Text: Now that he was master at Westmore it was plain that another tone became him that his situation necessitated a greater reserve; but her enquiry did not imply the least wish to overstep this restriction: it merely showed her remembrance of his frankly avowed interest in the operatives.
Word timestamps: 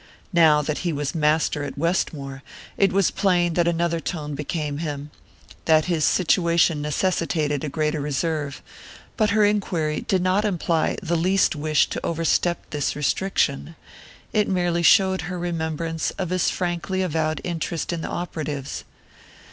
Now 0.33 0.63
that 0.63 0.79
he 0.79 0.91
was 0.91 1.13
master 1.13 1.61
at 1.63 1.77
Westmore 1.77 2.41
it 2.75 2.91
was 2.91 3.11
plain 3.11 3.53
that 3.53 3.67
another 3.67 3.99
tone 3.99 4.33
became 4.33 4.79
him 4.79 5.11
that 5.65 5.85
his 5.85 6.03
situation 6.03 6.81
necessitated 6.81 7.63
a 7.63 7.69
greater 7.69 8.01
reserve; 8.01 8.63
but 9.15 9.29
her 9.29 9.45
enquiry 9.45 9.99
did 10.01 10.23
not 10.23 10.43
imply 10.43 10.97
the 11.03 11.15
least 11.15 11.55
wish 11.55 11.87
to 11.89 12.03
overstep 12.03 12.67
this 12.71 12.95
restriction: 12.95 13.75
it 14.33 14.47
merely 14.49 14.81
showed 14.81 15.21
her 15.29 15.37
remembrance 15.37 16.09
of 16.17 16.31
his 16.31 16.49
frankly 16.49 17.03
avowed 17.03 17.39
interest 17.43 17.93
in 17.93 18.01
the 18.01 18.09
operatives. 18.09 18.83